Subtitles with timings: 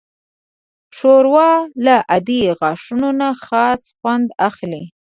[0.97, 1.51] ښوروا
[1.85, 4.83] له عادي غوښو نه خاص خوند اخلي.